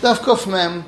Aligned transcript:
Daf 0.00 0.20
Kuf 0.20 0.50
Mem, 0.50 0.82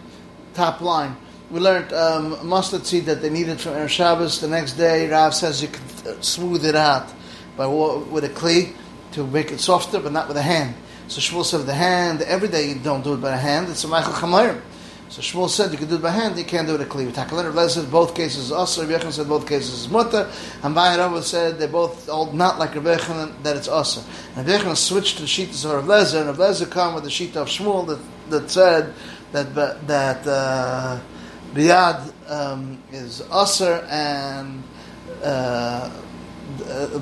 top 0.54 0.80
line. 0.80 1.14
We 1.50 1.60
learned 1.60 1.92
um, 1.92 2.48
mustard 2.48 2.86
seed 2.86 3.04
that 3.04 3.20
they 3.20 3.28
needed 3.28 3.60
from 3.60 3.72
Erev 3.72 3.90
Shabbos. 3.90 4.40
The 4.40 4.48
next 4.48 4.72
day, 4.72 5.06
Rav 5.10 5.34
says 5.34 5.60
you 5.60 5.68
can 5.68 5.84
uh, 6.06 6.18
smooth 6.22 6.64
it 6.64 6.74
out 6.74 7.12
by 7.54 7.66
with 7.66 8.24
a 8.24 8.30
clay 8.30 8.72
to 9.12 9.26
make 9.26 9.52
it 9.52 9.60
softer, 9.60 10.00
but 10.00 10.12
not 10.12 10.28
with 10.28 10.38
a 10.38 10.42
hand. 10.42 10.74
So 11.08 11.20
Shmuel 11.20 11.44
said 11.44 11.66
the 11.66 11.74
hand. 11.74 12.22
Every 12.22 12.48
day 12.48 12.70
you 12.70 12.76
don't 12.76 13.04
do 13.04 13.12
it 13.12 13.20
by 13.20 13.34
a 13.34 13.36
hand. 13.36 13.68
It's 13.68 13.84
a 13.84 13.88
Michael 13.88 14.14
Chamayim. 14.14 14.62
So 15.12 15.20
Shmuel 15.20 15.50
said 15.50 15.72
you 15.72 15.76
can 15.76 15.88
do 15.88 15.96
it 15.96 16.00
by 16.02 16.10
hand, 16.10 16.38
you 16.38 16.44
can't 16.44 16.66
do 16.66 16.74
it 16.74 16.78
with 16.78 16.88
a 16.88 16.90
kli. 16.90 17.12
Takalit 17.12 17.54
Rav 17.54 17.70
said 17.70 17.90
both 17.90 18.14
cases 18.14 18.44
is 18.44 18.52
usher. 18.52 18.86
Rabbi 18.86 19.10
said 19.10 19.28
both 19.28 19.46
cases 19.46 19.82
is 19.82 19.88
mutter. 19.90 20.26
And 20.62 20.74
Bayarava 20.74 21.22
said 21.22 21.58
they 21.58 21.66
both 21.66 22.08
all 22.08 22.32
not 22.32 22.58
like 22.58 22.74
Rabbi 22.74 22.96
that 23.42 23.54
it's 23.54 23.68
usher. 23.68 24.00
And 24.36 24.48
Rabbi 24.48 24.72
switched 24.72 25.16
to 25.16 25.22
the 25.24 25.28
sheet 25.28 25.50
of 25.50 25.64
Rav 25.66 25.84
Lezer, 25.84 26.20
and 26.20 26.28
Rav 26.28 26.38
Lezer 26.38 26.70
come 26.70 26.94
with 26.94 27.04
the 27.04 27.10
sheet 27.10 27.36
of 27.36 27.48
Shmuel 27.48 27.86
that, 27.88 28.00
that 28.30 28.50
said 28.50 28.94
that 29.32 29.54
that 29.86 30.26
uh, 30.26 30.98
biyad 31.52 32.30
um, 32.30 32.82
is 32.90 33.20
usher 33.30 33.86
and. 33.90 34.62
Uh, 35.22 35.90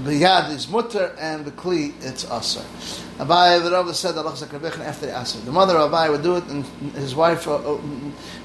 biyad 0.04 0.50
is 0.50 0.68
mutter 0.68 1.14
and 1.18 1.44
the 1.44 1.50
kli 1.52 1.92
it's 2.02 2.24
aser. 2.24 2.64
Abai 3.18 3.62
the 3.62 3.70
Rabbi 3.70 3.92
said 3.92 4.14
that 4.14 4.24
after 4.24 5.06
the 5.06 5.20
aser. 5.20 5.40
The 5.40 5.52
mother 5.52 5.76
of 5.76 5.90
Abai 5.90 6.10
would 6.10 6.22
do 6.22 6.36
it, 6.36 6.44
and 6.44 6.64
his 6.94 7.14
wife 7.14 7.46
uh, 7.46 7.56
uh, 7.56 7.80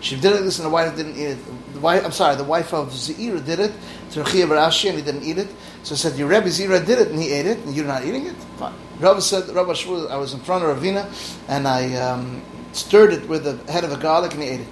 she 0.01 0.15
did 0.15 0.33
it 0.33 0.43
this, 0.43 0.59
and 0.59 0.65
the 0.65 0.69
wife 0.69 0.95
didn't 0.95 1.17
eat 1.17 1.37
it. 1.37 1.73
The 1.73 1.79
wife, 1.79 2.03
I'm 2.03 2.11
sorry, 2.11 2.35
the 2.35 2.43
wife 2.43 2.73
of 2.73 2.89
Zira 2.89 3.43
did 3.45 3.59
it 3.59 3.71
to 4.11 4.23
Rechia 4.23 4.47
Barashi, 4.47 4.89
and 4.89 4.97
he 4.97 5.03
didn't 5.03 5.23
eat 5.23 5.37
it. 5.37 5.47
So 5.83 5.95
said, 5.95 6.17
"Your 6.17 6.27
Rebbe 6.27 6.47
Zira 6.47 6.85
did 6.85 6.99
it, 6.99 7.09
and 7.09 7.19
he 7.19 7.31
ate 7.31 7.45
it, 7.45 7.59
and 7.59 7.75
you're 7.75 7.85
not 7.85 8.03
eating 8.03 8.25
it." 8.25 8.35
Fine. 8.57 8.73
Rabbi 8.99 9.19
said, 9.19 9.49
Rabbi 9.49 9.73
Shmuel, 9.73 10.09
I 10.09 10.15
was 10.15 10.33
in 10.33 10.39
front 10.39 10.63
of 10.63 10.77
Ravina, 10.77 11.05
and 11.49 11.67
I 11.67 11.93
um, 11.95 12.41
stirred 12.71 13.11
it 13.11 13.27
with 13.27 13.43
the 13.43 13.71
head 13.71 13.83
of 13.83 13.91
a 13.91 13.97
garlic, 13.97 14.33
and 14.33 14.41
he 14.41 14.49
ate 14.49 14.61
it. 14.61 14.67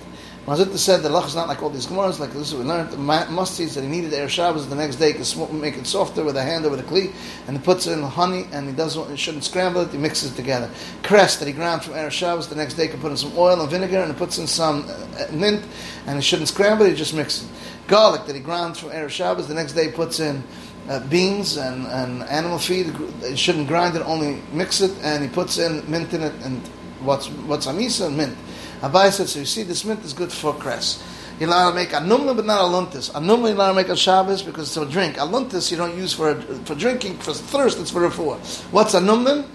Mar 0.45 0.57
Zutra 0.57 0.77
said 0.77 1.02
the 1.03 1.07
lach 1.07 1.27
is 1.27 1.35
not 1.35 1.47
like 1.47 1.63
all 1.63 1.70
these 1.70 1.88
gemaras, 1.88 2.19
like 2.19 2.33
this 2.33 2.52
is 2.52 2.55
we 2.55 2.66
learned. 2.66 2.89
Musties 2.89 3.75
that 3.75 3.81
he 3.81 3.88
needed 3.88 4.11
Erev 4.11 4.27
Shabbos 4.27 4.67
the 4.67 4.75
next 4.75 4.97
day, 4.97 5.13
can 5.13 5.61
make 5.61 5.77
it 5.77 5.88
softer 5.88 6.22
with 6.22 6.36
a 6.36 6.44
hand 6.44 6.66
or 6.66 6.69
with 6.69 6.81
a 6.81 7.13
and 7.47 7.58
he 7.58 7.63
puts 7.63 7.88
in 7.88 8.03
honey, 8.03 8.45
and 8.52 8.67
he 8.67 8.75
doesn't, 8.75 9.09
he 9.09 9.16
shouldn't 9.16 9.45
scramble 9.45 9.80
it, 9.80 9.91
he 9.91 9.97
mixes 9.97 10.33
it 10.33 10.36
together. 10.36 10.69
Cress 11.02 11.38
that 11.38 11.47
he 11.47 11.53
ground 11.53 11.86
from 11.86 11.94
Erev 11.94 12.11
Shabbos 12.11 12.49
the 12.49 12.55
next 12.55 12.73
day, 12.73 12.89
can 12.89 12.99
put 12.99 13.11
in 13.11 13.16
some 13.16 13.31
oil 13.38 13.61
and 13.61 13.71
vinegar, 13.71 13.99
and 13.99 14.11
he 14.11 14.17
puts 14.17 14.38
in 14.38 14.45
some 14.45 14.86
uh, 14.89 15.27
mint, 15.31 15.64
and 16.08 16.17
he 16.17 16.21
shouldn't 16.21 16.49
scramble 16.49 16.86
it, 16.88 16.89
he 16.89 16.95
just 16.97 17.14
mixes 17.14 17.45
it. 17.45 17.49
Garlic 17.88 18.25
that 18.25 18.36
he 18.36 18.41
ground 18.41 18.75
from 18.75 18.89
Erev 18.89 19.11
Shabbos 19.11 19.47
the 19.47 19.53
next 19.53 19.71
day, 19.71 19.94
puts 19.94 20.19
in 20.19 20.44
uh, 20.89 20.99
beans 21.08 21.55
and, 21.55 21.88
and 21.88 22.21
animal 22.23 22.59
feed, 22.59 22.88
he 23.25 23.38
shouldn't 23.38 23.69
grind 23.69 23.95
it, 23.95 24.02
only 24.02 24.41
mix 24.52 24.81
it, 24.81 24.91
and 25.03 25.23
he 25.23 25.30
puts 25.30 25.58
in 25.58 25.89
mint 25.89 26.14
in 26.14 26.21
it, 26.21 26.33
and 26.44 26.59
what's, 26.99 27.30
what's 27.30 27.66
amisa 27.66 28.14
mint. 28.14 28.36
Abai 28.84 29.09
said, 29.14 29.30
so 29.30 29.39
you 29.39 29.45
see, 29.45 29.64
this 29.64 29.86
mint 29.86 30.03
is 30.03 30.12
good 30.12 30.30
for 30.30 30.53
cress. 30.53 31.02
You're 31.39 31.48
allowed 31.48 31.70
to 31.70 31.76
make 31.76 31.94
a 31.94 32.02
numla, 32.02 32.36
but 32.36 32.45
not 32.45 32.59
a 32.59 32.64
luntis. 32.64 33.14
You're 33.14 33.53
allowed 33.53 33.70
to 33.70 33.73
make 33.76 33.88
a 33.88 33.95
Shabbos 33.95 34.44
because 34.44 34.67
it's 34.67 34.76
a 34.76 34.86
drink. 34.86 35.16
A 35.16 35.22
luntis 35.22 35.72
you 35.72 35.78
don't 35.78 35.95
use 35.95 36.14
for 36.14 36.36
for 36.66 36.76
drinking, 36.76 37.17
for 37.20 37.34
thirst, 37.34 37.80
it's 37.80 37.92
for 37.92 38.09
four. 38.11 38.36
What's 38.72 38.94
a 38.94 39.00
numlin? 39.00 39.48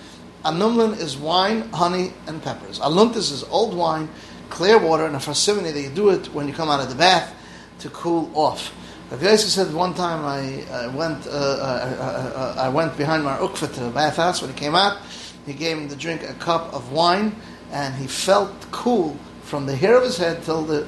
A 0.47 0.51
numlin 0.51 0.99
is 0.99 1.19
wine, 1.19 1.69
honey, 1.73 2.15
and 2.27 2.43
peppers. 2.43 2.79
A 2.79 2.85
luntis 2.85 3.31
is 3.31 3.45
old 3.45 3.77
wine, 3.77 4.09
clear 4.49 4.79
water, 4.79 5.05
and 5.05 5.15
a 5.15 5.19
farsimony 5.19 5.75
that 5.75 5.83
you 5.83 5.91
do 5.91 6.09
it 6.09 6.33
when 6.33 6.49
you 6.49 6.55
come 6.55 6.71
out 6.71 6.81
of 6.81 6.89
the 6.89 6.95
bath 6.95 7.35
to 7.81 7.91
cool 7.91 8.31
off. 8.35 8.73
Rav 9.11 9.23
Yosef 9.23 9.51
said 9.51 9.75
one 9.75 9.93
time 9.93 10.25
I, 10.25 10.65
I 10.73 10.87
went 10.89 11.27
uh, 11.27 11.31
uh, 11.31 11.35
uh, 11.35 12.39
uh 12.39 12.55
I 12.59 12.71
went 12.71 12.97
behind 12.97 13.25
Mar 13.25 13.39
Ukva 13.41 13.73
to 13.75 13.81
the 13.81 13.91
bathhouse 13.91 14.41
when 14.41 14.51
he 14.51 14.57
came 14.57 14.75
out. 14.75 14.97
He 15.45 15.53
gave 15.53 15.77
him 15.77 15.89
to 15.91 15.97
drink 15.97 16.23
a 16.23 16.35
cup 16.35 16.73
of 16.73 16.93
wine 16.93 17.37
and 17.73 17.95
he 17.95 18.07
felt 18.07 18.71
cool 18.71 19.17
from 19.43 19.67
the 19.67 19.77
hair 19.77 19.97
of 19.97 20.05
his 20.05 20.17
head 20.17 20.43
till 20.43 20.63
the 20.63 20.87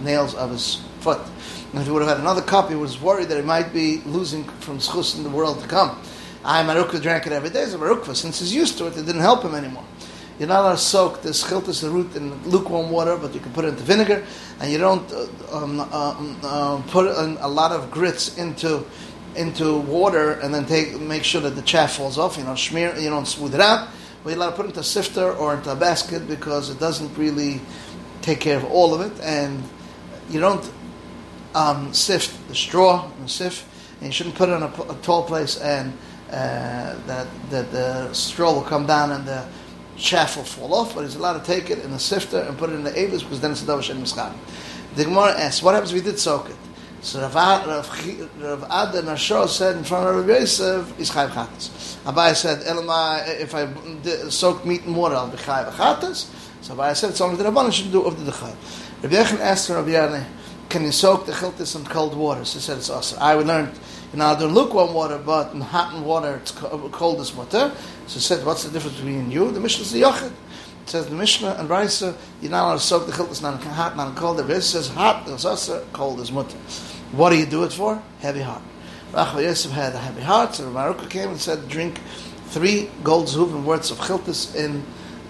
nails 0.00 0.34
of 0.34 0.50
his 0.50 0.82
foot. 1.00 1.20
And 1.72 1.80
if 1.80 1.86
he 1.86 1.92
would 1.92 2.02
have 2.02 2.08
had 2.08 2.20
another 2.20 2.42
cup, 2.42 2.68
he 2.68 2.74
was 2.74 3.00
worried 3.00 3.28
that 3.28 3.36
he 3.36 3.42
might 3.42 3.72
be 3.72 3.98
losing 4.06 4.44
from 4.44 4.78
schus 4.78 5.16
in 5.16 5.22
the 5.22 5.30
world 5.30 5.60
to 5.60 5.68
come. 5.68 6.00
I 6.44 6.62
Mar 6.62 6.76
Ukva 6.76 7.02
drank 7.02 7.26
it 7.26 7.32
every 7.32 7.50
day 7.50 7.64
a 7.64 7.78
Mar 7.78 7.90
Ukva. 7.90 8.16
Since 8.16 8.40
he's 8.40 8.54
used 8.54 8.78
to 8.78 8.86
it, 8.86 8.96
it 8.96 9.04
didn't 9.04 9.20
help 9.20 9.42
him 9.42 9.54
anymore. 9.54 9.84
You're 10.38 10.48
not 10.48 10.60
allowed 10.60 10.72
to 10.72 10.78
soak 10.78 11.20
the 11.20 11.30
schiltis, 11.30 11.82
the 11.82 11.90
root, 11.90 12.14
in 12.14 12.32
lukewarm 12.44 12.90
water, 12.90 13.16
but 13.16 13.34
you 13.34 13.40
can 13.40 13.52
put 13.52 13.64
it 13.64 13.68
into 13.68 13.82
vinegar, 13.82 14.24
and 14.60 14.70
you 14.70 14.78
don't 14.78 15.12
uh, 15.12 15.26
um, 15.50 15.80
uh, 15.80 16.36
uh, 16.44 16.80
put 16.86 17.06
a 17.06 17.48
lot 17.48 17.72
of 17.72 17.90
grits 17.90 18.38
into 18.38 18.84
into 19.34 19.78
water 19.78 20.32
and 20.40 20.52
then 20.54 20.64
take 20.64 20.98
make 21.00 21.22
sure 21.22 21.40
that 21.40 21.50
the 21.50 21.62
chaff 21.62 21.96
falls 21.96 22.18
off. 22.18 22.38
You 22.38 22.44
know, 22.44 22.54
smear, 22.54 22.96
you 22.96 23.10
don't 23.10 23.26
smooth 23.26 23.54
it 23.54 23.60
out 23.60 23.88
you're 24.24 24.34
allowed 24.34 24.50
to 24.50 24.56
put 24.56 24.66
it 24.66 24.68
into 24.70 24.80
a 24.80 24.84
sifter 24.84 25.32
or 25.32 25.54
into 25.54 25.70
a 25.70 25.76
basket 25.76 26.26
because 26.28 26.70
it 26.70 26.78
doesn't 26.78 27.16
really 27.16 27.60
take 28.22 28.40
care 28.40 28.56
of 28.56 28.64
all 28.64 28.94
of 28.94 29.00
it, 29.00 29.20
and 29.22 29.62
you 30.28 30.40
don't 30.40 30.70
um, 31.54 31.92
sift 31.94 32.48
the 32.48 32.54
straw 32.54 33.10
and 33.18 33.30
sift, 33.30 33.64
and 34.00 34.06
you 34.06 34.12
shouldn't 34.12 34.34
put 34.34 34.48
it 34.48 34.52
in 34.52 34.62
a, 34.62 34.66
a 34.66 34.96
tall 35.02 35.24
place 35.24 35.58
and 35.60 35.92
uh, 36.30 36.94
that, 37.06 37.26
that 37.50 37.72
the 37.72 38.12
straw 38.12 38.52
will 38.52 38.62
come 38.62 38.86
down 38.86 39.12
and 39.12 39.26
the 39.26 39.46
chaff 39.96 40.36
will 40.36 40.44
fall 40.44 40.74
off, 40.74 40.94
but 40.94 41.02
he's 41.02 41.16
allowed 41.16 41.38
to 41.38 41.44
take 41.44 41.70
it 41.70 41.78
in 41.84 41.92
a 41.92 41.98
sifter 41.98 42.40
and 42.40 42.58
put 42.58 42.70
it 42.70 42.74
in 42.74 42.84
the 42.84 42.98
avis 42.98 43.22
because 43.22 43.40
then 43.40 43.50
it's 43.50 43.66
a 43.66 43.72
and 43.72 44.02
mischam. 44.02 44.34
The 44.94 45.04
Gemara 45.04 45.38
asks, 45.38 45.62
what 45.62 45.74
happens 45.74 45.92
if 45.92 46.04
we 46.04 46.10
did 46.10 46.18
soak 46.18 46.50
it? 46.50 46.56
So 47.00 47.20
Rav, 47.20 47.34
Rav, 47.66 47.88
Rav 48.40 48.64
Ada 48.64 49.02
Nashor 49.06 49.48
said 49.48 49.76
in 49.76 49.84
front 49.84 50.08
of 50.08 50.16
Rav 50.16 50.28
Yosef, 50.28 50.98
is 50.98 51.10
chayv 51.10 51.28
chatas. 51.28 51.96
Abai 52.02 52.34
said, 52.34 52.58
Elamai, 52.64 53.40
if 53.40 53.54
I 53.54 53.68
soak 54.28 54.66
meat 54.66 54.84
in 54.84 54.94
water, 54.94 55.14
I'll 55.14 55.28
be 55.28 55.36
chayv 55.36 55.70
chatas. 55.70 56.26
So 56.60 56.74
Abai 56.74 56.96
said, 56.96 57.10
it's 57.10 57.20
only 57.20 57.36
the 57.36 57.44
Rabbanan 57.44 57.72
should 57.72 57.92
do 57.92 58.02
of 58.02 58.24
the 58.24 58.32
chayv. 58.32 58.56
Rabbi 59.02 59.14
Yechon 59.14 59.38
asked 59.38 59.70
Rabbi 59.70 59.90
Yarni, 59.90 60.24
can 60.68 60.82
you 60.82 60.92
soak 60.92 61.24
the 61.24 61.32
chiltis 61.32 61.76
in 61.76 61.84
cold 61.86 62.16
water? 62.16 62.44
So 62.44 62.58
he 62.58 62.60
said, 62.60 62.78
it's 62.78 62.90
awesome. 62.90 63.18
I 63.22 63.36
would 63.36 63.46
learn, 63.46 63.72
you 64.12 64.18
know, 64.18 64.36
do 64.38 64.46
lukewarm 64.46 64.92
water, 64.92 65.18
but 65.18 65.54
in 65.54 65.60
hot 65.60 65.94
and 65.94 66.04
water, 66.04 66.34
it's 66.36 66.50
cold 66.50 67.20
as 67.20 67.32
water. 67.32 67.72
So 68.06 68.14
he 68.14 68.20
said, 68.20 68.44
what's 68.44 68.64
the 68.64 68.70
difference 68.72 68.96
between 68.96 69.30
you? 69.30 69.50
The 69.52 69.60
mission 69.60 69.82
is 69.82 69.92
the 69.92 70.02
Yochid. 70.02 70.32
It 70.88 70.92
says 70.92 71.06
the 71.06 71.16
Mishnah 71.16 71.56
and 71.58 71.68
Raisa, 71.68 72.16
you're 72.40 72.50
not 72.50 72.64
allowed 72.64 72.74
to 72.76 72.80
soak 72.80 73.04
the 73.04 73.12
chiltis, 73.12 73.42
not 73.42 73.62
hot, 73.62 73.94
not 73.94 74.16
cold. 74.16 74.38
The 74.38 74.42
Rebbe 74.42 74.62
says 74.62 74.88
hot 74.88 75.28
is 75.28 75.44
also 75.44 75.86
cold 75.92 76.18
is 76.18 76.32
mutter. 76.32 76.56
What 77.12 77.28
do 77.28 77.36
you 77.36 77.44
do 77.44 77.64
it 77.64 77.74
for? 77.74 78.02
Heavy 78.20 78.40
heart. 78.40 78.62
Rachel 79.12 79.42
Yosef 79.42 79.70
had 79.70 79.94
a 79.94 79.98
heavy 79.98 80.22
heart, 80.22 80.54
so 80.54 80.64
Maruka 80.70 81.10
came 81.10 81.28
and 81.28 81.38
said, 81.38 81.68
drink 81.68 82.00
three 82.46 82.88
gold 83.04 83.26
zuzim 83.26 83.64
worths 83.64 83.90
of 83.90 83.98
chiltis 83.98 84.56
in 84.56 84.82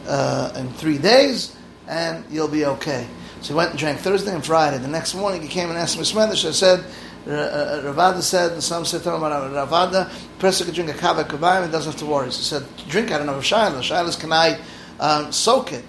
uh, 0.06 0.52
in 0.54 0.68
three 0.74 0.96
days, 0.96 1.56
and 1.88 2.24
you'll 2.30 2.46
be 2.46 2.64
okay. 2.64 3.08
So 3.40 3.48
he 3.48 3.54
went 3.54 3.70
and 3.70 3.78
drank 3.80 3.98
Thursday 3.98 4.32
and 4.32 4.46
Friday. 4.46 4.78
The 4.78 4.86
next 4.86 5.16
morning 5.16 5.42
he 5.42 5.48
came 5.48 5.70
and 5.70 5.76
asked 5.76 5.98
me 5.98 6.04
Smedish. 6.04 6.46
I 6.46 6.52
said, 6.52 6.84
uh, 7.26 7.82
Ravada 7.82 8.22
said, 8.22 8.52
and 8.52 8.62
some 8.62 8.84
said 8.84 9.00
Ravada, 9.00 10.08
person 10.38 10.66
could 10.66 10.76
drink 10.76 10.90
a 10.90 10.94
kava 10.94 11.24
kabayim 11.24 11.64
and 11.64 11.72
doesn't 11.72 11.90
have 11.90 12.00
to 12.00 12.06
worry. 12.06 12.30
So 12.30 12.38
he 12.38 12.44
said, 12.44 12.88
drink 12.88 13.10
out 13.10 13.28
of 13.28 13.44
Shiloh. 13.44 13.82
Shiloh 13.82 14.08
is, 14.08 14.14
can 14.14 14.32
I 14.32 14.60
um, 15.00 15.32
soak 15.32 15.72
it? 15.72 15.84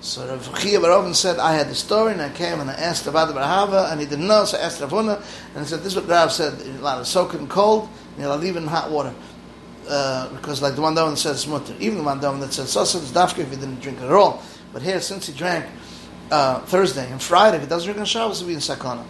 So 0.00 0.26
Rav 0.26 0.60
Chia 0.60 0.80
bar 0.80 0.92
Avin 0.92 1.14
said, 1.14 1.38
I 1.38 1.54
had 1.54 1.68
the 1.68 1.74
story, 1.74 2.12
and 2.12 2.22
I 2.22 2.30
came 2.30 2.60
and 2.60 2.70
I 2.70 2.74
asked 2.74 3.06
about 3.06 3.28
the 3.28 3.34
Barahava, 3.34 3.90
and 3.90 4.00
he 4.00 4.06
didn't 4.06 4.26
know, 4.26 4.44
so 4.44 4.56
I 4.58 4.60
asked 4.60 4.80
Rav 4.80 4.90
Huna, 4.90 5.16
and 5.54 5.64
he 5.64 5.68
said, 5.68 5.80
this 5.80 5.88
is 5.88 5.96
what 5.96 6.08
Rav 6.08 6.30
said, 6.30 6.60
you're 6.64 6.76
allowed 6.76 6.98
to 6.98 7.04
soak 7.04 7.34
it 7.34 7.40
in 7.40 7.48
cold, 7.48 7.88
and 8.16 8.24
to 8.24 8.36
leave 8.36 8.56
it 8.56 8.60
in 8.60 8.68
hot 8.68 8.90
water. 8.90 9.14
Uh, 9.88 10.28
because 10.30 10.60
like 10.62 10.74
the 10.74 10.80
one 10.80 10.94
that 10.94 11.16
says 11.16 11.46
mutter, 11.46 11.74
even 11.78 11.98
the 11.98 12.02
one 12.02 12.20
that 12.20 12.52
says 12.52 12.70
sasa 12.70 12.98
is 12.98 13.12
dafka 13.12 13.38
if 13.38 13.50
he 13.50 13.56
didn't 13.56 13.80
drink 13.80 13.98
it 13.98 14.04
at 14.04 14.12
all. 14.12 14.42
But 14.72 14.82
here, 14.82 15.00
since 15.00 15.28
he 15.28 15.32
drank 15.32 15.64
uh, 16.30 16.60
Thursday 16.62 17.08
and 17.10 17.22
Friday, 17.22 17.58
if 17.58 17.62
he 17.62 17.68
doesn't 17.68 17.86
drink 17.86 18.00
on 18.00 18.04
Shabbos, 18.04 18.40
he'll 18.40 18.48
be 18.48 18.54
in 18.54 18.60
sakana. 18.60 19.04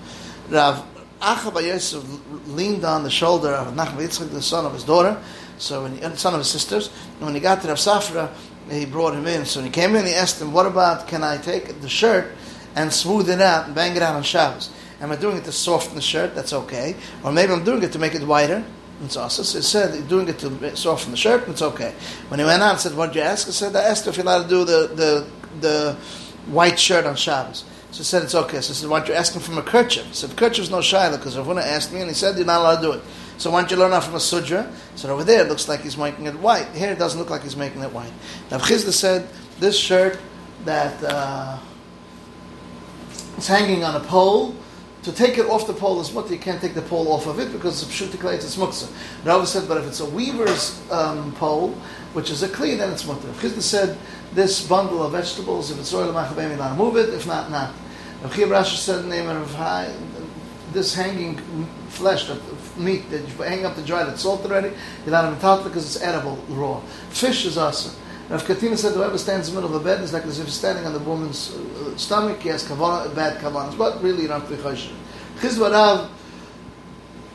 Rav 0.50 0.84
Acha 1.20 1.62
Yosef 1.62 2.04
leaned 2.48 2.84
on 2.84 3.04
the 3.04 3.10
shoulder 3.10 3.52
of 3.52 3.74
Nachman 3.74 4.06
Yitzchak, 4.06 4.30
the 4.30 4.42
son 4.42 4.66
of 4.66 4.74
his 4.74 4.84
daughter, 4.84 5.20
so 5.58 5.84
when 5.84 5.96
he, 5.96 6.16
son 6.16 6.34
of 6.34 6.40
his 6.40 6.50
sisters, 6.50 6.90
and 7.16 7.22
when 7.22 7.34
he 7.34 7.40
got 7.40 7.62
to 7.62 7.68
Rav 7.68 7.78
Safra, 7.78 8.30
he 8.70 8.84
brought 8.84 9.14
him 9.14 9.26
in. 9.26 9.44
So 9.44 9.60
when 9.60 9.66
he 9.66 9.72
came 9.72 9.94
in, 9.96 10.06
he 10.06 10.14
asked 10.14 10.40
him, 10.40 10.52
"What 10.52 10.66
about 10.66 11.06
can 11.08 11.22
I 11.22 11.36
take 11.36 11.80
the 11.80 11.88
shirt 11.88 12.32
and 12.74 12.92
smooth 12.92 13.30
it 13.30 13.40
out 13.40 13.66
and 13.66 13.74
bang 13.74 13.96
it 13.96 14.02
out 14.02 14.16
on 14.16 14.22
Shabbos? 14.22 14.70
Am 15.00 15.12
I 15.12 15.16
doing 15.16 15.36
it 15.36 15.44
to 15.44 15.52
soften 15.52 15.94
the 15.94 16.00
shirt? 16.00 16.34
That's 16.34 16.52
okay. 16.52 16.96
Or 17.22 17.32
maybe 17.32 17.52
I'm 17.52 17.64
doing 17.64 17.82
it 17.82 17.92
to 17.92 17.98
make 17.98 18.14
it 18.14 18.22
wider." 18.26 18.64
It's 19.04 19.16
also 19.16 19.42
so 19.42 19.58
he 19.58 19.62
said 19.62 19.94
he's 19.94 20.04
doing 20.04 20.26
it 20.28 20.38
to 20.38 20.74
soften 20.74 21.10
the 21.10 21.18
shirt. 21.18 21.46
It's 21.48 21.60
okay. 21.60 21.92
When 22.28 22.40
he 22.40 22.46
went 22.46 22.62
out, 22.62 22.80
said, 22.80 22.96
"What 22.96 23.12
did 23.12 23.16
you 23.16 23.22
ask?" 23.22 23.46
I 23.46 23.50
said, 23.50 23.76
"I 23.76 23.82
asked 23.82 24.06
if 24.06 24.16
you're 24.16 24.24
allowed 24.24 24.44
to 24.44 24.48
do 24.48 24.64
the 24.64 24.90
the 24.94 25.24
the 25.60 25.96
white 26.46 26.78
shirt 26.78 27.04
on 27.04 27.14
Shabbos." 27.14 27.64
So 27.90 27.98
he 27.98 28.04
said, 28.04 28.22
"It's 28.22 28.34
okay." 28.34 28.60
So 28.62 28.72
I 28.72 28.74
said, 28.74 28.88
"Why 28.88 28.98
don't 29.00 29.08
you 29.08 29.14
ask 29.14 29.34
him 29.34 29.42
from 29.42 29.58
a 29.58 29.62
kerchief?" 29.62 30.06
So 30.12 30.26
the 30.26 30.34
kerchief 30.34 30.64
is 30.64 30.70
no 30.70 30.80
shiloh 30.80 31.18
because 31.18 31.36
Rav 31.36 31.46
Huna 31.46 31.62
asked 31.62 31.92
me, 31.92 32.00
and 32.00 32.08
he 32.08 32.14
said, 32.14 32.36
"You're 32.36 32.46
not 32.46 32.60
allowed 32.60 32.76
to 32.76 32.82
do 32.82 32.92
it." 32.92 33.02
So 33.38 33.50
why 33.50 33.60
don't 33.60 33.70
you 33.70 33.76
learn 33.76 33.92
out 33.92 34.04
from 34.04 34.14
a 34.14 34.20
sudra? 34.20 34.72
So 34.94 35.12
over 35.12 35.24
there 35.24 35.44
it 35.44 35.48
looks 35.48 35.68
like 35.68 35.80
he's 35.80 35.96
making 35.96 36.26
it 36.26 36.34
white. 36.38 36.68
Here 36.74 36.90
it 36.90 36.98
doesn't 36.98 37.18
look 37.18 37.30
like 37.30 37.42
he's 37.42 37.56
making 37.56 37.82
it 37.82 37.92
white. 37.92 38.12
Now 38.50 38.58
Chisda 38.58 38.92
said 38.92 39.28
this 39.60 39.78
shirt 39.78 40.18
that 40.64 41.02
uh, 41.04 41.58
hanging 43.46 43.84
on 43.84 43.96
a 43.96 44.00
pole. 44.00 44.54
To 45.02 45.12
take 45.12 45.38
it 45.38 45.46
off 45.46 45.68
the 45.68 45.72
pole 45.72 46.00
is 46.00 46.12
mutter. 46.12 46.32
You 46.32 46.40
can't 46.40 46.60
take 46.60 46.74
the 46.74 46.82
pole 46.82 47.12
off 47.12 47.26
of 47.28 47.38
it 47.38 47.52
because 47.52 47.80
it's 47.80 47.92
pshutikle, 47.92 48.32
it's 48.34 48.56
muksa. 48.56 48.90
Rava 49.24 49.46
said, 49.46 49.68
but 49.68 49.78
if 49.78 49.86
it's 49.86 50.00
a 50.00 50.06
weaver's 50.06 50.80
um, 50.90 51.32
pole, 51.34 51.70
which 52.12 52.30
is 52.30 52.42
a 52.42 52.48
kli, 52.48 52.76
then 52.76 52.90
it's 52.90 53.06
mutter. 53.06 53.28
Chisda 53.34 53.60
said 53.60 53.98
this 54.32 54.66
bundle 54.66 55.04
of 55.04 55.12
vegetables, 55.12 55.70
if 55.70 55.78
it's 55.78 55.94
oil 55.94 56.12
machabem, 56.12 56.48
you're 56.48 56.56
allowed 56.56 56.70
to 56.70 56.74
move 56.76 56.96
it. 56.96 57.10
If 57.10 57.26
not, 57.26 57.50
not. 57.52 57.72
Rav 58.22 58.32
Chiya 58.32 58.48
Rashi 58.48 58.76
said 58.76 59.04
name 59.04 59.28
of 59.28 59.56
this 60.72 60.94
hanging 60.94 61.38
flesh, 61.88 62.26
that 62.26 62.40
meat 62.78 63.10
that 63.10 63.26
you 63.26 63.34
hang 63.42 63.64
up 63.64 63.74
to 63.76 63.82
dry 63.82 64.04
that's 64.04 64.22
salted 64.22 64.50
already, 64.50 64.68
you're 65.04 65.08
allowed 65.14 65.30
to 65.30 65.36
metal 65.36 65.64
because 65.64 65.84
it's 65.84 66.02
edible 66.02 66.36
raw. 66.48 66.80
Fish 67.10 67.44
is 67.46 67.58
awesome. 67.58 67.94
Rav 68.28 68.44
Katina 68.44 68.76
said 68.76 68.94
whoever 68.94 69.18
stands 69.18 69.48
in 69.48 69.54
the 69.54 69.60
middle 69.60 69.76
of 69.76 69.80
a 69.80 69.84
bed 69.84 70.02
is 70.02 70.12
like 70.12 70.24
as 70.24 70.40
if 70.40 70.46
he's 70.46 70.54
standing 70.54 70.84
on 70.84 70.92
the 70.92 70.98
woman's 70.98 71.54
uh, 71.54 71.96
stomach. 71.96 72.40
He 72.40 72.48
has 72.48 72.64
kavanah, 72.66 73.14
bad 73.14 73.40
kavanas, 73.40 73.78
but 73.78 74.02
really 74.02 74.22
you 74.22 74.28
don't 74.28 74.40
have 74.40 74.50
to 74.50 74.56
be 74.56 74.62
choshen. 74.62 74.94
Chizva 75.38 76.08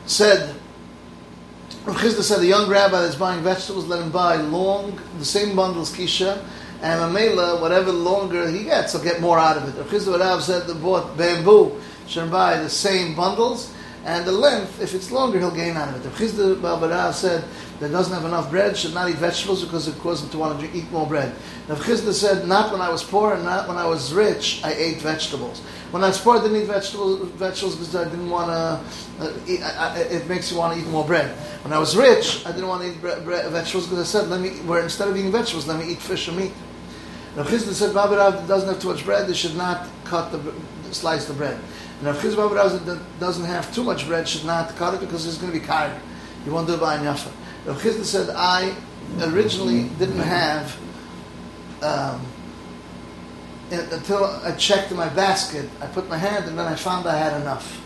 said 0.04 0.54
Rav 1.84 1.96
Chisda 1.96 2.22
said 2.22 2.40
the 2.40 2.46
young 2.46 2.68
rabbi 2.68 3.00
that's 3.00 3.16
buying 3.16 3.42
vegetables, 3.42 3.86
let 3.86 4.00
him 4.00 4.12
buy 4.12 4.36
long, 4.36 5.00
the 5.18 5.24
same 5.24 5.56
bundles 5.56 5.92
kisha, 5.92 6.44
and 6.80 7.00
Mamela, 7.00 7.60
whatever 7.60 7.90
longer 7.90 8.48
he 8.48 8.64
gets, 8.64 8.92
he'll 8.92 9.02
get 9.02 9.20
more 9.20 9.38
out 9.38 9.56
of 9.56 9.68
it. 9.68 9.80
Rav 9.80 9.88
Chisda 9.88 10.20
Rav 10.20 10.42
said 10.44 10.68
that 10.68 10.74
bought 10.80 11.16
bamboo, 11.16 11.80
should 12.06 12.30
buy 12.30 12.58
the 12.58 12.68
same 12.68 13.16
bundles, 13.16 13.74
and 14.04 14.24
the 14.24 14.32
length, 14.32 14.82
if 14.82 14.94
it's 14.94 15.12
longer, 15.12 15.38
he'll 15.38 15.50
gain 15.52 15.76
out 15.76 15.88
of 15.88 15.94
it. 15.94 16.08
Rav 16.08 16.18
Chisda 16.18 16.90
Rav 16.90 17.14
said 17.14 17.44
that 17.78 17.90
doesn't 17.90 18.12
have 18.12 18.24
enough 18.24 18.50
bread 18.50 18.76
should 18.76 18.94
not 18.94 19.08
eat 19.08 19.16
vegetables 19.16 19.64
because 19.64 19.86
it 19.86 19.96
causes 20.00 20.24
him 20.24 20.30
to 20.30 20.38
want 20.38 20.60
to 20.60 20.76
eat 20.76 20.90
more 20.90 21.06
bread. 21.06 21.32
Rav 21.68 21.78
Chisda 21.78 22.12
said, 22.12 22.48
not 22.48 22.72
when 22.72 22.80
I 22.80 22.90
was 22.90 23.04
poor 23.04 23.34
and 23.34 23.44
not 23.44 23.68
when 23.68 23.76
I 23.76 23.86
was 23.86 24.12
rich, 24.12 24.60
I 24.64 24.72
ate 24.72 24.98
vegetables. 24.98 25.60
When 25.92 26.02
I 26.02 26.08
was 26.08 26.20
poor, 26.20 26.38
I 26.38 26.42
didn't 26.42 26.62
eat 26.62 26.66
vegetables, 26.66 27.28
vegetables 27.30 27.76
because 27.76 27.94
I 27.94 28.04
didn't 28.04 28.28
want 28.28 28.48
to, 28.48 29.24
uh, 29.24 29.32
eat, 29.46 29.60
it 30.10 30.26
makes 30.28 30.50
you 30.50 30.58
want 30.58 30.74
to 30.74 30.80
eat 30.80 30.88
more 30.88 31.04
bread. 31.04 31.30
When 31.62 31.72
I 31.72 31.78
was 31.78 31.96
rich, 31.96 32.44
I 32.44 32.50
didn't 32.50 32.66
want 32.66 32.82
to 32.82 32.90
eat 32.90 33.00
bre- 33.00 33.20
bre- 33.22 33.48
vegetables 33.50 33.86
because 33.86 34.00
I 34.00 34.20
said, 34.20 34.28
let 34.28 34.40
me, 34.40 34.50
where 34.66 34.82
instead 34.82 35.06
of 35.06 35.16
eating 35.16 35.30
vegetables, 35.30 35.68
let 35.68 35.78
me 35.78 35.92
eat 35.92 35.98
fish 35.98 36.28
or 36.28 36.32
meat. 36.32 36.52
Rav 37.36 37.46
Chisda 37.46 37.72
said, 37.72 37.94
Baba 37.94 38.16
Rav 38.16 38.48
doesn't 38.48 38.68
have 38.68 38.80
too 38.80 38.88
much 38.88 39.04
bread, 39.04 39.28
they 39.28 39.34
should 39.34 39.56
not 39.56 39.88
cut 40.04 40.32
the, 40.32 40.52
slice 40.92 41.26
the 41.26 41.34
bread. 41.34 41.58
And 42.02 42.08
Rav 42.08 42.20
Chisda 42.20 42.36
Baba 42.36 42.56
Rav 42.56 42.84
that 42.86 43.20
doesn't 43.20 43.44
have 43.44 43.72
too 43.72 43.84
much 43.84 44.08
bread, 44.08 44.26
should 44.26 44.44
not 44.44 44.74
cut 44.74 44.94
it 44.94 44.98
because 44.98 45.24
it's 45.24 45.38
going 45.38 45.52
to 45.52 45.60
be 45.60 45.64
tired. 45.64 45.96
You 46.44 46.50
won't 46.50 46.66
do 46.66 46.74
it 46.74 46.80
by 46.80 46.96
Yafa. 46.96 47.30
Rav 47.64 47.80
Chisda 47.80 48.02
said, 48.02 48.30
I 48.30 48.74
originally 49.20 49.84
didn't 50.00 50.18
have, 50.18 50.76
um, 51.80 52.20
until 53.70 54.24
I 54.24 54.50
checked 54.56 54.90
in 54.90 54.96
my 54.96 55.10
basket, 55.10 55.70
I 55.80 55.86
put 55.86 56.08
my 56.08 56.18
hand 56.18 56.46
and 56.46 56.58
then 56.58 56.66
I 56.66 56.74
found 56.74 57.06
I 57.06 57.16
had 57.16 57.40
enough. 57.40 57.80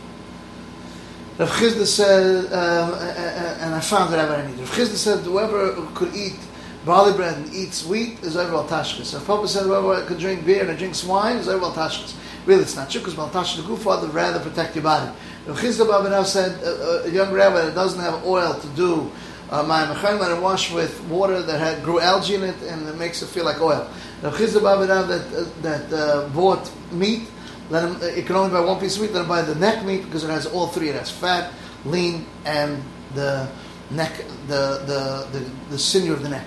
Rav 1.39 1.51
Chisda 1.51 1.85
said, 1.85 2.47
um, 2.55 2.95
and 3.61 3.75
I 3.75 3.81
found 3.81 4.15
that 4.15 4.31
I 4.31 4.47
needed. 4.47 4.61
Rav 4.61 4.71
Chisda 4.71 4.97
said, 4.97 5.25
whoever 5.25 5.75
could 5.95 6.15
eat 6.15 6.39
barley 6.87 7.13
bread 7.13 7.37
and 7.37 7.53
eats 7.53 7.85
wheat 7.85 8.21
is 8.21 8.39
over 8.39 8.55
al 8.55 8.67
tashkas. 8.67 9.13
Rav 9.13 9.27
Papa 9.27 9.47
said, 9.47 9.65
whoever 9.65 10.07
could 10.07 10.19
drink 10.19 10.47
beer 10.47 10.67
and 10.67 10.79
drinks 10.79 11.05
wine 11.05 11.37
is 11.37 11.49
over 11.49 11.67
al 11.67 11.73
tashkas. 11.75 12.15
Really, 12.47 12.63
it's 12.63 12.77
not 12.77 12.89
true 12.89 13.01
because 13.01 13.15
maltash 13.15 13.57
the 13.57 13.63
gufa 13.63 14.01
would 14.01 14.15
rather 14.15 14.41
protect 14.41 14.75
your 14.77 14.85
body. 14.85 15.11
Rav 15.47 15.59
Chisda 15.59 15.87
Babinav 15.87 16.25
said, 16.27 16.63
a, 16.63 17.05
a 17.05 17.11
young 17.11 17.33
rabbi 17.33 17.67
that 17.67 17.75
doesn't 17.75 18.01
have 18.01 18.25
oil 18.25 18.55
to 18.55 18.69
do 18.69 19.11
uh, 19.51 19.63
my 19.63 19.85
mechayim 19.85 20.19
let 20.19 20.33
him 20.33 20.41
wash 20.41 20.73
with 20.73 21.01
water 21.05 21.41
that 21.41 21.61
had 21.61 21.85
grew 21.85 22.01
algae 22.01 22.35
in 22.35 22.43
it 22.43 22.61
and 22.63 22.89
it 22.89 22.97
makes 22.97 23.23
it 23.23 23.27
feel 23.27 23.45
like 23.45 23.61
oil. 23.61 23.89
Rav 24.23 24.35
Chisda 24.35 24.61
Babinav 24.61 25.09
that 25.09 25.27
uh, 25.37 25.49
that 25.63 25.93
uh, 25.93 26.29
bought 26.31 26.71
meat 26.93 27.29
let 27.69 27.83
him, 27.83 27.97
it 28.03 28.27
can 28.27 28.37
only 28.37 28.51
buy 28.51 28.61
one 28.61 28.79
piece 28.79 28.97
of 28.97 29.03
meat. 29.03 29.13
Let 29.13 29.23
him 29.23 29.29
buy 29.29 29.43
the 29.43 29.55
neck 29.57 29.85
meat 29.85 30.05
because 30.05 30.23
it 30.23 30.31
has 30.31 30.47
all 30.47 30.69
three. 30.69 30.89
It 30.89 30.95
has 30.95 31.11
fat, 31.11 31.53
lean, 31.85 32.27
and 32.45 32.83
the 33.15 33.49
neck, 33.91 34.17
the 34.47 34.83
the 34.87 35.39
the, 35.39 35.51
the 35.71 35.79
sinew 35.79 36.13
of 36.13 36.23
the 36.23 36.29
neck. 36.29 36.47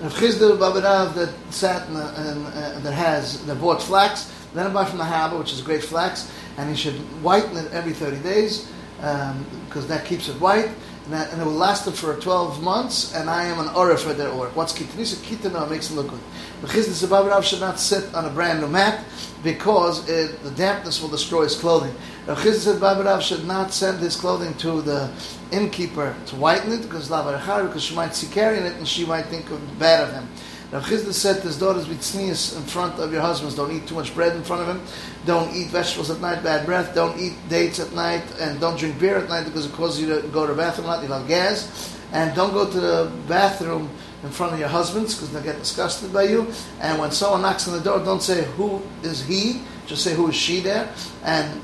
If 0.00 0.14
Chisda 0.14 0.56
Babarav 0.56 1.14
that 1.14 1.34
sat 1.52 1.88
and, 1.88 1.96
uh, 1.96 2.78
that 2.80 2.92
has 2.92 3.44
that 3.46 3.60
bought 3.60 3.82
flax, 3.82 4.32
then 4.54 4.72
buy 4.72 4.84
from 4.84 4.98
the 4.98 5.04
harbor, 5.04 5.36
which 5.36 5.52
is 5.52 5.60
great 5.60 5.82
flax, 5.82 6.30
and 6.56 6.70
he 6.70 6.76
should 6.76 6.94
whiten 7.20 7.56
it 7.56 7.72
every 7.72 7.92
thirty 7.92 8.18
days 8.22 8.70
because 8.96 9.84
um, 9.84 9.88
that 9.88 10.04
keeps 10.04 10.28
it 10.28 10.40
white. 10.40 10.70
And, 11.08 11.14
and, 11.14 11.40
it 11.40 11.44
will 11.44 11.52
last 11.52 11.86
him 11.86 11.94
for 11.94 12.14
12 12.14 12.62
months, 12.62 13.14
and 13.14 13.30
I 13.30 13.44
am 13.46 13.58
an 13.58 13.74
aura 13.74 13.96
for 13.96 14.12
that 14.12 14.30
aura. 14.30 14.50
What's 14.50 14.74
kitanisa? 14.74 15.16
Kitana 15.16 15.68
makes 15.68 15.88
him 15.90 15.96
look 15.96 16.08
good. 16.08 16.20
The 16.60 16.66
Chisda 16.66 17.06
Babarav 17.06 17.42
should 17.42 17.60
not 17.60 17.80
sit 17.80 18.14
on 18.14 18.26
a 18.26 18.30
brand 18.30 18.60
new 18.60 18.68
mat 18.68 19.02
because 19.42 20.06
it, 20.06 20.42
the 20.42 20.50
dampness 20.50 21.00
will 21.00 21.08
destroy 21.08 21.44
his 21.44 21.56
clothing. 21.56 21.94
Rav 22.26 22.38
said 22.38 22.78
Babarav 22.78 23.22
should 23.22 23.46
not 23.46 23.72
send 23.72 24.00
his 24.00 24.16
clothing 24.16 24.52
to 24.54 24.82
the 24.82 25.10
innkeeper 25.50 26.14
to 26.26 26.36
whiten 26.36 26.72
it 26.72 26.82
because 26.82 27.08
because 27.08 27.82
she 27.82 27.94
might 27.94 28.14
see 28.14 28.26
carrying 28.26 28.66
it 28.66 28.74
and 28.74 28.86
she 28.86 29.06
might 29.06 29.26
think 29.26 29.46
bad 29.78 30.06
of 30.06 30.12
him. 30.12 30.28
Rav 30.70 30.84
Chisda 30.84 31.14
said 31.14 31.36
to 31.36 31.46
his 31.46 31.58
daughters, 31.58 31.88
be 31.88 31.96
sneeze 31.96 32.54
in 32.54 32.62
front 32.64 33.00
of 33.00 33.10
your 33.10 33.22
husbands. 33.22 33.54
Don't 33.54 33.72
eat 33.72 33.86
too 33.86 33.94
much 33.94 34.14
bread 34.14 34.36
in 34.36 34.42
front 34.42 34.60
of 34.60 34.68
him. 34.68 34.82
Don't 35.24 35.54
eat 35.56 35.68
vegetables 35.68 36.10
at 36.10 36.20
night, 36.20 36.42
bad 36.42 36.66
breath. 36.66 36.94
Don't 36.94 37.18
eat 37.18 37.32
dates 37.48 37.80
at 37.80 37.92
night. 37.94 38.22
And 38.38 38.60
don't 38.60 38.78
drink 38.78 38.98
beer 38.98 39.16
at 39.16 39.30
night 39.30 39.44
because 39.44 39.64
it 39.64 39.72
causes 39.72 40.00
you 40.02 40.20
to 40.20 40.28
go 40.28 40.46
to 40.46 40.52
the 40.52 40.58
bathroom 40.58 40.86
a 40.86 40.90
lot. 40.90 41.02
You'll 41.02 41.18
have 41.18 41.26
gas. 41.26 41.96
And 42.12 42.34
don't 42.36 42.52
go 42.52 42.70
to 42.70 42.80
the 42.80 43.10
bathroom 43.26 43.88
in 44.22 44.28
front 44.28 44.52
of 44.52 44.58
your 44.58 44.68
husbands 44.68 45.14
because 45.14 45.32
they'll 45.32 45.42
get 45.42 45.58
disgusted 45.58 46.12
by 46.12 46.24
you. 46.24 46.52
And 46.80 46.98
when 46.98 47.12
someone 47.12 47.40
knocks 47.40 47.66
on 47.66 47.72
the 47.72 47.80
door, 47.80 48.04
don't 48.04 48.22
say, 48.22 48.44
who 48.44 48.82
is 49.02 49.24
he? 49.24 49.62
Just 49.86 50.04
say, 50.04 50.14
who 50.14 50.28
is 50.28 50.36
she 50.36 50.60
there? 50.60 50.92
And 51.24 51.62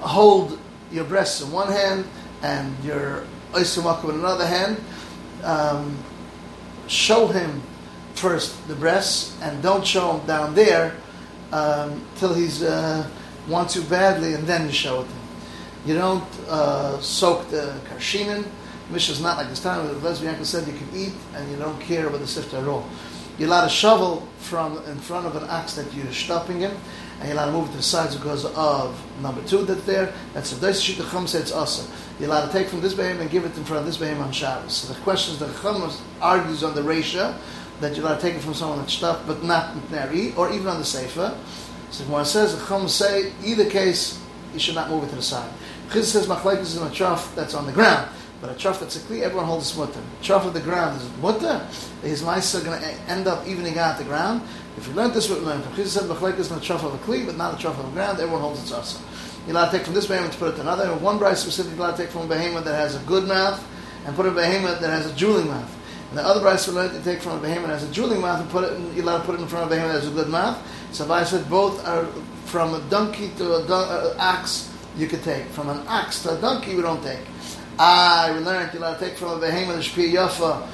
hold 0.00 0.58
your 0.92 1.04
breasts 1.04 1.40
in 1.40 1.50
one 1.50 1.72
hand 1.72 2.04
and 2.42 2.84
your 2.84 3.24
oisimaka 3.52 4.10
in 4.10 4.16
another 4.16 4.46
hand. 4.46 4.78
Um, 5.42 5.96
show 6.86 7.26
him 7.26 7.62
first 8.20 8.68
the 8.68 8.74
breasts 8.74 9.40
and 9.40 9.62
don't 9.62 9.86
show 9.86 10.18
him 10.18 10.26
down 10.26 10.54
there 10.54 10.94
um, 11.52 12.04
till 12.16 12.34
he's 12.34 12.62
uh, 12.62 13.08
wants 13.48 13.74
you 13.74 13.82
badly 13.84 14.34
and 14.34 14.46
then 14.46 14.66
you 14.66 14.72
show 14.72 15.00
it 15.00 15.04
to 15.04 15.10
him. 15.10 15.20
You 15.86 15.94
don't 15.94 16.24
uh, 16.48 17.00
soak 17.00 17.48
the 17.48 17.80
karshinin. 17.88 18.46
Mishnah 18.90 19.14
is 19.14 19.22
not 19.22 19.38
like 19.38 19.48
this 19.48 19.62
time. 19.62 19.86
The 19.86 19.94
lesbian 19.94 20.44
said 20.44 20.68
you 20.68 20.74
can 20.74 20.88
eat 20.94 21.14
and 21.34 21.50
you 21.50 21.56
don't 21.56 21.80
care 21.80 22.06
about 22.08 22.20
the 22.20 22.26
sifter 22.26 22.58
at 22.58 22.68
all. 22.68 22.86
You're 23.38 23.48
allowed 23.48 23.64
to 23.64 23.70
shovel 23.70 24.28
from 24.38 24.84
in 24.84 24.98
front 24.98 25.26
of 25.26 25.34
an 25.34 25.48
ox 25.48 25.74
that 25.76 25.90
you're 25.94 26.12
stopping 26.12 26.60
in, 26.60 26.72
and 27.20 27.24
you're 27.24 27.32
allowed 27.32 27.46
to 27.46 27.52
move 27.52 27.68
it 27.68 27.70
to 27.70 27.76
the 27.78 27.82
sides 27.82 28.14
because 28.14 28.44
of 28.44 29.02
number 29.22 29.42
two 29.48 29.64
that's 29.64 29.84
there. 29.84 30.12
That's 30.34 30.52
a 30.52 30.60
daisy 30.60 30.92
the 30.92 31.08
chum 31.08 31.26
says 31.26 31.42
it's 31.42 31.52
awesome. 31.52 31.90
You're 32.18 32.28
allowed 32.28 32.48
to 32.48 32.52
take 32.52 32.68
from 32.68 32.82
this 32.82 32.92
behem 32.92 33.18
and 33.20 33.30
give 33.30 33.46
it 33.46 33.56
in 33.56 33.64
front 33.64 33.80
of 33.80 33.86
this 33.86 33.96
behem 33.96 34.20
on 34.20 34.30
Shabbos. 34.30 34.74
So 34.74 34.92
the 34.92 35.00
question 35.00 35.32
is 35.32 35.40
the 35.40 35.50
chum 35.62 35.90
argues 36.20 36.62
on 36.62 36.74
the 36.74 36.82
ratio 36.82 37.34
that 37.80 37.96
you're 37.96 38.04
allowed 38.04 38.16
to 38.16 38.22
take 38.22 38.34
it 38.34 38.40
from 38.40 38.54
someone 38.54 38.78
that's 38.78 38.92
stuffed 38.92 39.26
but 39.26 39.42
not 39.42 39.74
nari, 39.90 40.34
or 40.34 40.52
even 40.52 40.68
on 40.68 40.78
the 40.78 40.84
sefer. 40.84 41.36
So 41.90 42.04
when 42.04 42.22
it 42.22 42.26
says 42.26 42.58
the 42.58 42.64
chum 42.66 42.88
say 42.88 43.32
either 43.44 43.68
case 43.68 44.20
you 44.52 44.60
should 44.60 44.74
not 44.74 44.90
move 44.90 45.04
it 45.04 45.10
to 45.10 45.16
the 45.16 45.22
side. 45.22 45.50
Chiz 45.92 46.12
says 46.12 46.26
machlekes 46.26 46.60
is 46.60 46.76
in 46.76 46.86
a 46.86 46.90
trough 46.90 47.34
that's 47.34 47.54
on 47.54 47.66
the 47.66 47.72
ground. 47.72 48.10
But 48.40 48.50
a 48.50 48.54
trough 48.54 48.80
that's 48.80 48.96
a 48.96 49.00
kli, 49.00 49.20
everyone 49.20 49.46
holds 49.46 49.76
mutter. 49.76 50.00
Trough 50.22 50.46
of 50.46 50.54
the 50.54 50.60
ground 50.60 51.00
is 51.00 51.08
mutter. 51.20 51.66
His 52.02 52.22
mice 52.22 52.54
are 52.54 52.64
going 52.64 52.80
to 52.80 52.88
end 53.10 53.26
up 53.26 53.46
evening 53.46 53.78
out 53.78 53.98
the 53.98 54.04
ground. 54.04 54.42
If 54.78 54.86
you 54.86 54.94
learn 54.94 55.12
this, 55.12 55.28
we 55.28 55.36
learned. 55.36 55.64
Chizah 55.64 55.86
said 55.86 56.02
machlekes 56.04 56.38
is 56.38 56.50
a 56.50 56.60
trough 56.60 56.84
of 56.84 56.94
a 56.94 56.98
kli, 56.98 57.26
but 57.26 57.36
not 57.36 57.58
a 57.58 57.58
trough 57.58 57.78
of 57.78 57.84
the 57.84 57.92
ground. 57.92 58.18
Everyone 58.18 58.40
holds 58.40 58.62
its 58.62 58.72
asa. 58.72 58.98
You're 59.46 59.56
allowed 59.56 59.70
to 59.70 59.76
take 59.76 59.84
from 59.84 59.94
this 59.94 60.06
behemoth 60.06 60.32
to 60.32 60.38
put 60.38 60.54
it 60.54 60.56
to 60.56 60.62
another. 60.62 60.94
One 60.94 61.18
bride 61.18 61.36
specifically 61.36 61.78
allowed 61.78 61.96
to 61.96 62.02
take 62.04 62.10
from 62.10 62.22
a 62.22 62.28
behemoth 62.28 62.64
that 62.64 62.76
has 62.76 62.96
a 62.96 63.04
good 63.06 63.28
mouth 63.28 63.62
and 64.06 64.16
put 64.16 64.26
a 64.26 64.30
behemoth 64.30 64.80
that 64.80 64.90
has 64.90 65.10
a 65.10 65.16
drooling 65.16 65.48
mouth. 65.48 65.76
And 66.10 66.18
the 66.18 66.22
other 66.22 66.40
bride 66.40 66.66
learned 66.66 66.92
to 66.92 67.02
take 67.04 67.22
from 67.22 67.38
a 67.38 67.40
behemoth 67.40 67.70
has 67.70 67.88
a 67.88 67.92
drooling 67.92 68.20
mouth 68.20 68.40
and 68.40 68.50
put 68.50 68.64
it. 68.64 68.72
In, 68.72 68.94
you're 68.94 69.04
allowed 69.04 69.18
to 69.18 69.24
put 69.24 69.36
it 69.36 69.40
in 69.40 69.46
front 69.46 69.66
of 69.66 69.70
a 69.70 69.74
behemoth 69.76 70.02
has 70.02 70.08
a 70.08 70.10
good 70.10 70.28
mouth. 70.28 70.58
So 70.92 71.10
I 71.10 71.22
said 71.22 71.48
both 71.48 71.86
are 71.86 72.06
from 72.46 72.74
a 72.74 72.80
donkey 72.90 73.30
to 73.38 73.58
an 73.58 73.70
uh, 73.70 74.14
ox. 74.18 74.74
You 74.96 75.06
could 75.06 75.22
take 75.22 75.44
from 75.46 75.68
an 75.68 75.86
ox 75.86 76.24
to 76.24 76.36
a 76.36 76.40
donkey. 76.40 76.74
We 76.74 76.82
don't 76.82 77.02
take. 77.02 77.20
I 77.78 78.32
we 78.32 78.40
learned 78.40 78.74
you're 78.74 78.82
allowed 78.82 78.98
to 78.98 79.08
take 79.08 79.16
from 79.16 79.30
a 79.30 79.38
behemoth 79.38 79.76
the 79.76 79.82
Shpi 79.82 80.12
Yafa 80.12 80.68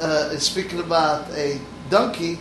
uh, 0.00 0.30
is 0.32 0.42
speaking 0.42 0.80
about 0.80 1.30
a 1.30 1.60
donkey. 1.88 2.40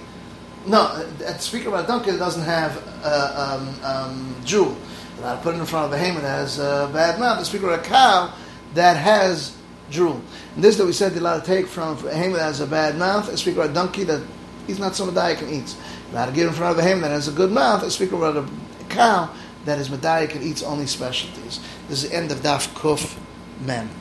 No, 0.65 0.81
uh, 0.81 1.37
speaking 1.37 1.67
about 1.67 1.85
a 1.85 1.87
donkey 1.87 2.11
that 2.11 2.17
doesn't 2.17 2.43
have 2.43 2.83
uh, 3.03 3.59
um, 3.59 3.83
um, 3.83 4.35
jewel. 4.43 4.75
You're 5.15 5.25
allowed 5.25 5.35
to 5.35 5.41
put 5.43 5.55
it 5.55 5.59
in 5.59 5.65
front 5.67 5.85
of 5.85 5.91
a 5.91 5.95
behemoth 5.95 6.23
that 6.23 6.39
has 6.39 6.57
a 6.57 6.89
bad 6.91 7.19
mouth. 7.19 7.45
Speaking 7.45 7.67
about 7.67 7.85
a 7.85 7.89
cow 7.89 8.33
that 8.73 8.97
has 8.97 9.55
jewel. 9.91 10.21
And 10.55 10.63
this 10.63 10.77
that 10.77 10.85
we 10.85 10.93
said 10.93 11.11
you're 11.11 11.21
allowed 11.21 11.41
to 11.41 11.45
take 11.45 11.67
from 11.67 11.97
a 11.97 12.01
behemoth 12.01 12.37
that 12.37 12.45
has 12.45 12.61
a 12.61 12.67
bad 12.67 12.97
mouth. 12.97 13.29
And 13.29 13.37
speak 13.37 13.55
about 13.55 13.69
a 13.69 13.73
donkey 13.73 14.03
that 14.05 14.25
he's 14.65 14.79
not 14.79 14.95
some 14.95 15.09
medayik 15.09 15.41
and 15.41 15.51
eats. 15.51 15.77
Allowed 16.11 16.27
to 16.27 16.31
get 16.31 16.47
in 16.47 16.53
front 16.53 16.71
of 16.71 16.79
a 16.79 16.81
behemoth 16.81 17.03
that 17.03 17.11
has 17.11 17.27
a 17.27 17.31
good 17.31 17.51
mouth. 17.51 17.83
And 17.83 17.91
speak 17.91 18.11
about 18.11 18.37
a 18.37 18.49
cow 18.89 19.29
that 19.65 19.77
is 19.77 19.89
medayik 19.89 20.33
and 20.33 20.43
eats 20.43 20.63
only 20.63 20.87
specialties. 20.87 21.59
This 21.87 22.03
is 22.03 22.09
the 22.09 22.15
end 22.15 22.31
of 22.31 22.39
Daf 22.39 22.73
Kuf 22.73 23.17
Mem. 23.61 24.00